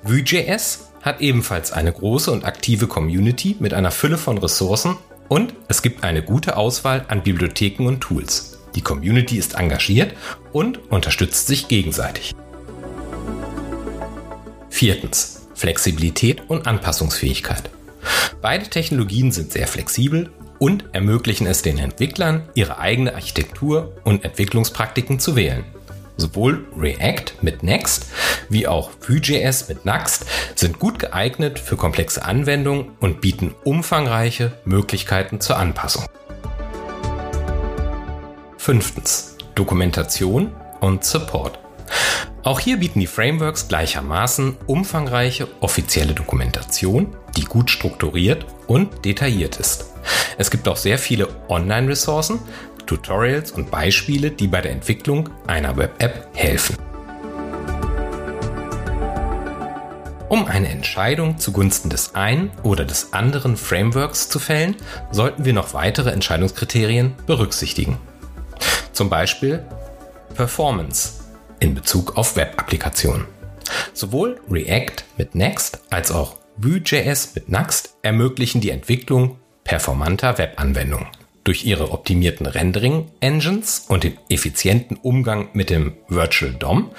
[0.03, 4.97] Vue.js hat ebenfalls eine große und aktive Community mit einer Fülle von Ressourcen
[5.29, 8.59] und es gibt eine gute Auswahl an Bibliotheken und Tools.
[8.75, 10.15] Die Community ist engagiert
[10.53, 12.35] und unterstützt sich gegenseitig.
[14.69, 15.49] Viertens.
[15.55, 17.71] Flexibilität und Anpassungsfähigkeit.
[18.43, 25.19] Beide Technologien sind sehr flexibel und ermöglichen es den Entwicklern, ihre eigene Architektur und Entwicklungspraktiken
[25.19, 25.65] zu wählen.
[26.17, 28.07] Sowohl React mit Next
[28.49, 35.41] wie auch Vue.js mit Next sind gut geeignet für komplexe Anwendungen und bieten umfangreiche Möglichkeiten
[35.41, 36.05] zur Anpassung.
[38.57, 39.37] Fünftens.
[39.55, 41.59] Dokumentation und Support.
[42.43, 49.87] Auch hier bieten die Frameworks gleichermaßen umfangreiche offizielle Dokumentation, die gut strukturiert und detailliert ist.
[50.39, 52.39] Es gibt auch sehr viele Online-Ressourcen,
[52.87, 56.77] Tutorials und Beispiele, die bei der Entwicklung einer Web-App helfen.
[60.29, 64.75] Um eine Entscheidung zugunsten des einen oder des anderen Frameworks zu fällen,
[65.13, 67.99] sollten wir noch weitere Entscheidungskriterien berücksichtigen.
[68.93, 69.65] Zum Beispiel
[70.35, 71.25] Performance
[71.61, 73.27] in Bezug auf Web-Applikationen.
[73.93, 81.09] Sowohl React mit Next als auch Vue.js mit Next ermöglichen die Entwicklung performanter Webanwendungen.
[81.47, 86.91] Durch ihre optimierten Rendering-Engines und den effizienten Umgang mit dem Virtual DOM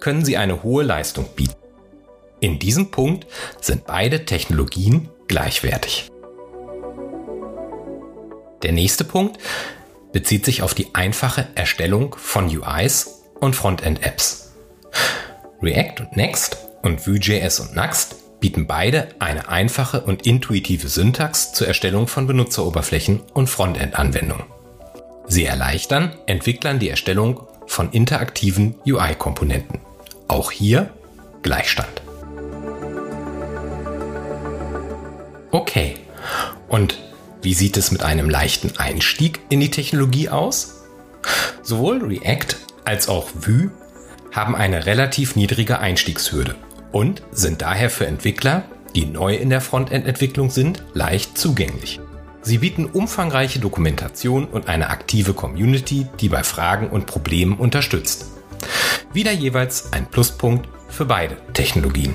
[0.00, 1.54] können sie eine hohe Leistung bieten.
[2.40, 3.28] In diesem Punkt
[3.60, 6.10] sind beide Technologien gleichwertig.
[8.64, 9.38] Der nächste Punkt
[10.10, 14.52] bezieht sich auf die einfache Erstellung von UIs und Frontend-Apps.
[15.62, 21.68] React und Next und Vue.js und Next bieten beide eine einfache und intuitive Syntax zur
[21.68, 24.44] Erstellung von Benutzeroberflächen und Frontend-Anwendungen.
[25.28, 29.80] Sie erleichtern Entwicklern die Erstellung von interaktiven UI-Komponenten.
[30.26, 30.90] Auch hier
[31.42, 32.02] Gleichstand.
[35.52, 35.94] Okay,
[36.68, 36.98] und
[37.42, 40.82] wie sieht es mit einem leichten Einstieg in die Technologie aus?
[41.62, 43.70] Sowohl React als auch Vue
[44.32, 46.56] haben eine relativ niedrige Einstiegshürde
[46.92, 52.00] und sind daher für Entwickler, die neu in der Frontend-Entwicklung sind, leicht zugänglich.
[52.42, 58.26] Sie bieten umfangreiche Dokumentation und eine aktive Community, die bei Fragen und Problemen unterstützt.
[59.12, 62.14] Wieder jeweils ein Pluspunkt für beide Technologien.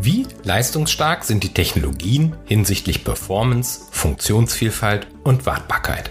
[0.00, 6.10] Wie leistungsstark sind die Technologien hinsichtlich Performance, Funktionsvielfalt und Wartbarkeit?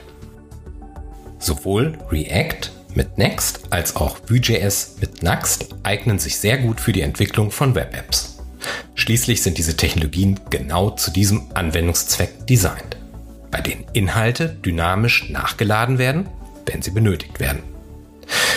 [1.39, 7.02] Sowohl React mit Next als auch Vue.js mit Next eignen sich sehr gut für die
[7.02, 8.40] Entwicklung von Web-Apps.
[8.96, 12.98] Schließlich sind diese Technologien genau zu diesem Anwendungszweck designt,
[13.52, 16.28] bei denen Inhalte dynamisch nachgeladen werden,
[16.66, 17.62] wenn sie benötigt werden.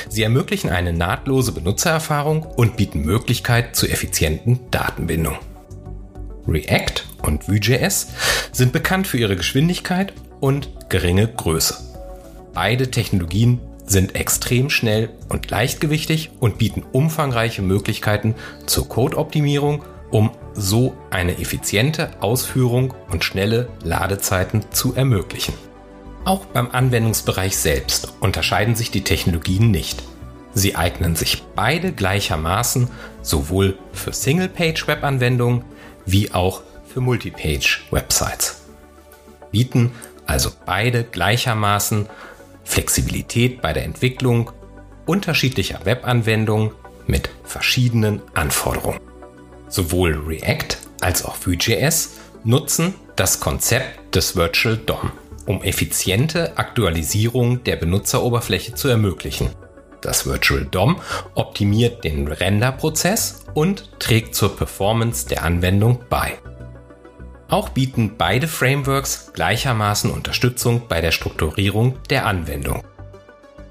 [0.08, 5.36] Sie ermöglichen eine nahtlose Benutzererfahrung und bieten Möglichkeit zur effizienten Datenbindung.
[6.46, 8.08] React und Vue.js
[8.52, 11.76] sind bekannt für ihre Geschwindigkeit und geringe Größe.
[12.52, 18.34] Beide Technologien sind extrem schnell und leichtgewichtig und bieten umfangreiche Möglichkeiten
[18.66, 25.54] zur Codeoptimierung, um so eine effiziente Ausführung und schnelle Ladezeiten zu ermöglichen.
[26.24, 30.02] Auch beim Anwendungsbereich selbst unterscheiden sich die Technologien nicht.
[30.54, 32.88] Sie eignen sich beide gleichermaßen
[33.22, 35.64] sowohl für Single-Page-Webanwendungen
[36.06, 38.62] wie auch für Multi-Page-Websites.
[39.50, 39.92] Bieten
[40.26, 42.06] also beide gleichermaßen
[42.64, 44.50] Flexibilität bei der Entwicklung
[45.06, 46.72] unterschiedlicher Webanwendungen
[47.06, 49.00] mit verschiedenen Anforderungen.
[49.68, 55.12] Sowohl React als auch Vue.js nutzen das Konzept des Virtual DOM,
[55.46, 59.50] um effiziente Aktualisierung der Benutzeroberfläche zu ermöglichen.
[60.00, 61.00] Das Virtual DOM
[61.34, 66.38] optimiert den Renderprozess und trägt zur Performance der Anwendung bei.
[67.48, 72.82] Auch bieten beide Frameworks gleichermaßen Unterstützung bei der Strukturierung der Anwendung.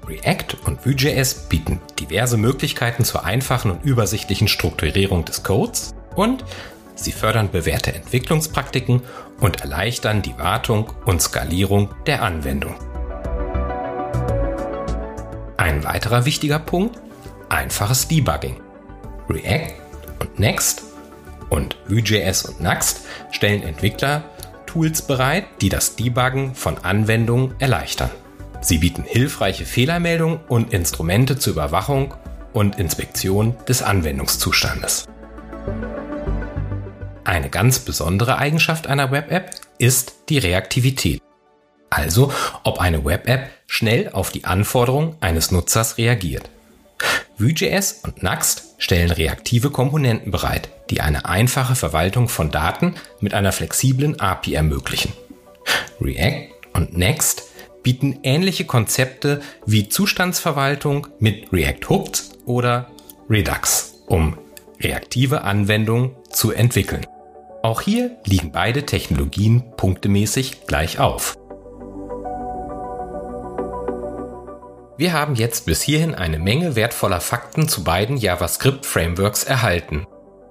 [0.06, 6.44] React und Vue.js bieten diverse Möglichkeiten zur einfachen und übersichtlichen Strukturierung des Codes und
[6.94, 9.02] sie fördern bewährte Entwicklungspraktiken
[9.40, 12.74] und erleichtern die Wartung und Skalierung der Anwendung.
[15.56, 17.00] Ein weiterer wichtiger Punkt,
[17.48, 18.60] einfaches Debugging.
[19.28, 19.74] React
[20.20, 20.93] und Next
[21.54, 24.24] und Vue.js und Nuxt stellen Entwickler
[24.66, 28.10] Tools bereit, die das Debuggen von Anwendungen erleichtern.
[28.60, 32.14] Sie bieten hilfreiche Fehlermeldungen und Instrumente zur Überwachung
[32.52, 35.06] und Inspektion des Anwendungszustandes.
[37.22, 41.22] Eine ganz besondere Eigenschaft einer Web-App ist die Reaktivität.
[41.88, 42.32] Also,
[42.64, 46.50] ob eine Web-App schnell auf die Anforderungen eines Nutzers reagiert.
[47.36, 53.50] Vue.js und Nuxt stellen reaktive Komponenten bereit, die eine einfache Verwaltung von Daten mit einer
[53.50, 55.12] flexiblen API ermöglichen.
[56.00, 57.44] React und Next
[57.82, 62.90] bieten ähnliche Konzepte wie Zustandsverwaltung mit React Hooks oder
[63.28, 64.38] Redux, um
[64.80, 67.04] reaktive Anwendungen zu entwickeln.
[67.62, 71.36] Auch hier liegen beide Technologien punktemäßig gleich auf.
[74.96, 80.06] Wir haben jetzt bis hierhin eine Menge wertvoller Fakten zu beiden JavaScript-Frameworks erhalten.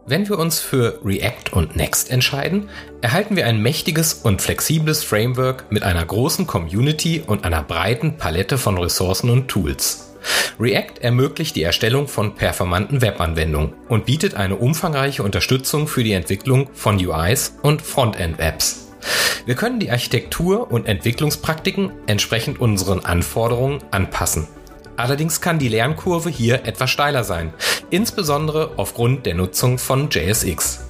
[0.05, 2.69] Wenn wir uns für React und Next entscheiden,
[3.01, 8.57] erhalten wir ein mächtiges und flexibles Framework mit einer großen Community und einer breiten Palette
[8.57, 10.13] von Ressourcen und Tools.
[10.59, 16.69] React ermöglicht die Erstellung von performanten Webanwendungen und bietet eine umfangreiche Unterstützung für die Entwicklung
[16.73, 18.82] von UIs und Frontend-Apps.
[19.45, 24.47] Wir können die Architektur und Entwicklungspraktiken entsprechend unseren Anforderungen anpassen.
[24.95, 27.53] Allerdings kann die Lernkurve hier etwas steiler sein,
[27.89, 30.81] insbesondere aufgrund der Nutzung von JSX.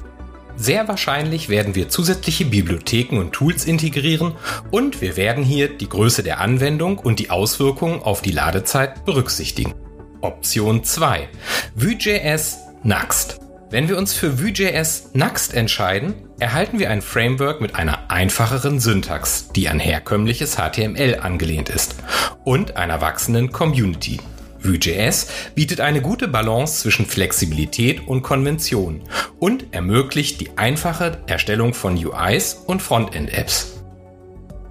[0.55, 4.35] Sehr wahrscheinlich werden wir zusätzliche Bibliotheken und Tools integrieren
[4.69, 9.73] und wir werden hier die Größe der Anwendung und die Auswirkungen auf die Ladezeit berücksichtigen.
[10.21, 11.27] Option 2.
[11.75, 13.39] Vue.js Nuxt.
[13.71, 16.13] Wenn wir uns für Vue.js Nuxt entscheiden,
[16.43, 21.95] erhalten wir ein Framework mit einer einfacheren Syntax, die an herkömmliches HTML angelehnt ist
[22.43, 24.19] und einer wachsenden Community.
[24.59, 29.03] Vue.js bietet eine gute Balance zwischen Flexibilität und Konvention
[29.39, 33.81] und ermöglicht die einfache Erstellung von UIs und Frontend-Apps.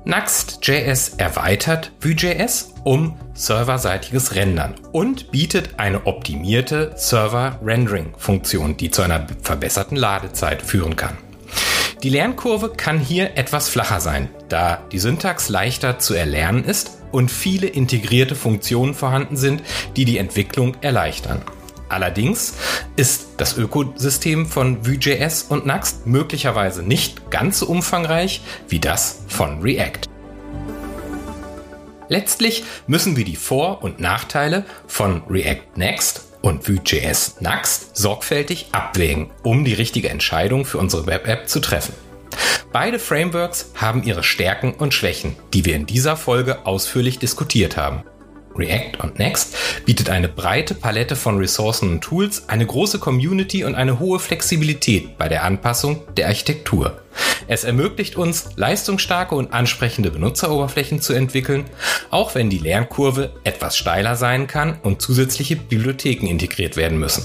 [0.04, 9.96] Nuxt.js erweitert Vue.js um serverseitiges Rendern und bietet eine optimierte Server-Rendering-Funktion, die zu einer verbesserten
[9.96, 11.16] Ladezeit führen kann.
[12.02, 17.30] Die Lernkurve kann hier etwas flacher sein, da die Syntax leichter zu erlernen ist und
[17.30, 19.62] viele integrierte Funktionen vorhanden sind,
[19.94, 21.42] die die Entwicklung erleichtern.
[21.88, 22.54] Allerdings
[22.96, 29.60] ist das Ökosystem von Vue.js und Nuxt möglicherweise nicht ganz so umfangreich wie das von
[29.60, 30.08] React.
[32.08, 39.30] Letztlich müssen wir die Vor- und Nachteile von React Next und Vue.js Nuxt sorgfältig abwägen,
[39.42, 41.94] um die richtige Entscheidung für unsere Web-App zu treffen.
[42.72, 48.02] Beide Frameworks haben ihre Stärken und Schwächen, die wir in dieser Folge ausführlich diskutiert haben.
[48.56, 53.74] React und Next bietet eine breite Palette von Ressourcen und Tools, eine große Community und
[53.74, 57.02] eine hohe Flexibilität bei der Anpassung der Architektur.
[57.48, 61.64] Es ermöglicht uns, leistungsstarke und ansprechende Benutzeroberflächen zu entwickeln,
[62.10, 67.24] auch wenn die Lernkurve etwas steiler sein kann und zusätzliche Bibliotheken integriert werden müssen.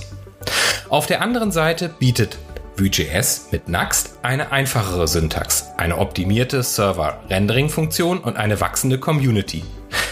[0.89, 2.37] Auf der anderen Seite bietet
[2.77, 9.63] Vue.js mit Nuxt eine einfachere Syntax, eine optimierte Server-Rendering-Funktion und eine wachsende Community.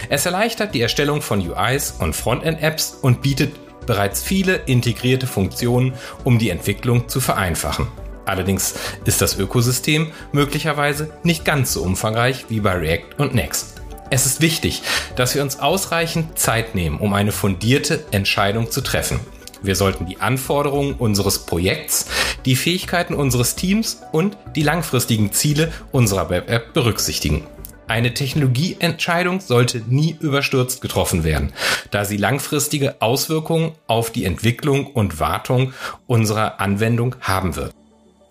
[0.08, 3.54] Es erleichtert die Erstellung von UIs und Frontend-Apps und bietet
[3.86, 7.88] bereits viele integrierte Funktionen, um die Entwicklung zu vereinfachen.
[8.24, 8.74] Allerdings
[9.04, 13.80] ist das Ökosystem möglicherweise nicht ganz so umfangreich wie bei React und Next.
[14.10, 14.82] Es ist wichtig,
[15.16, 19.20] dass wir uns ausreichend Zeit nehmen, um eine fundierte Entscheidung zu treffen.
[19.62, 22.06] Wir sollten die Anforderungen unseres Projekts,
[22.44, 27.44] die Fähigkeiten unseres Teams und die langfristigen Ziele unserer Web-App berücksichtigen.
[27.88, 31.52] Eine Technologieentscheidung sollte nie überstürzt getroffen werden,
[31.90, 35.72] da sie langfristige Auswirkungen auf die Entwicklung und Wartung
[36.06, 37.72] unserer Anwendung haben wird.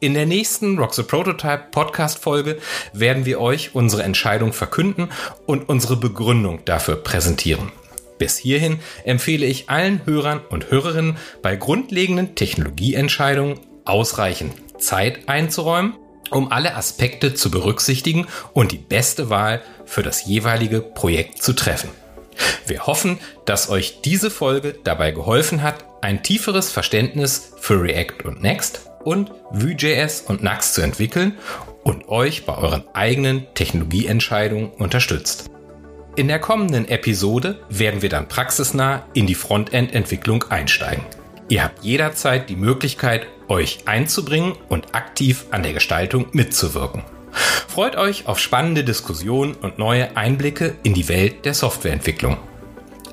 [0.02, 2.60] In der nächsten Rock the Prototype Podcast Folge
[2.92, 5.08] werden wir euch unsere Entscheidung verkünden
[5.46, 7.72] und unsere Begründung dafür präsentieren.
[8.18, 15.94] Bis hierhin empfehle ich allen Hörern und Hörerinnen bei grundlegenden Technologieentscheidungen ausreichend Zeit einzuräumen,
[16.32, 21.90] um alle Aspekte zu berücksichtigen und die beste Wahl für das jeweilige Projekt zu treffen.
[22.68, 28.42] Wir hoffen, dass euch diese Folge dabei geholfen hat, ein tieferes Verständnis für React und
[28.42, 31.38] Next und Vue.js und Nux zu entwickeln
[31.84, 35.50] und euch bei euren eigenen Technologieentscheidungen unterstützt.
[36.16, 41.04] In der kommenden Episode werden wir dann praxisnah in die Frontend-Entwicklung einsteigen.
[41.50, 47.04] Ihr habt jederzeit die Möglichkeit, euch einzubringen und aktiv an der Gestaltung mitzuwirken.
[47.68, 52.38] Freut euch auf spannende Diskussionen und neue Einblicke in die Welt der Softwareentwicklung.